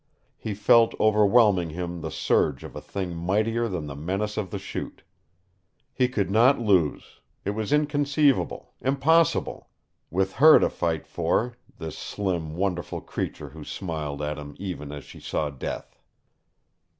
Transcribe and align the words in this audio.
He 0.39 0.55
felt 0.55 0.99
overwhelming 0.99 1.69
him 1.69 2.01
the 2.01 2.09
surge 2.09 2.63
of 2.63 2.75
a 2.75 2.81
thing 2.81 3.15
mightier 3.15 3.67
than 3.67 3.85
the 3.85 3.95
menace 3.95 4.35
of 4.35 4.49
the 4.49 4.57
Chute. 4.57 5.03
He 5.93 6.07
could 6.07 6.31
not 6.31 6.57
lose! 6.57 7.19
It 7.45 7.51
was 7.51 7.71
inconceivable. 7.71 8.73
Impossible! 8.81 9.69
With 10.09 10.33
HER 10.33 10.57
to 10.57 10.71
fight 10.71 11.05
for 11.05 11.55
this 11.77 11.99
slim, 11.99 12.55
wonderful 12.55 12.99
creature 13.01 13.49
who 13.49 13.63
smiled 13.63 14.23
at 14.23 14.39
him 14.39 14.55
even 14.57 14.91
as 14.91 15.03
she 15.03 15.19
saw 15.19 15.51
death. 15.51 15.95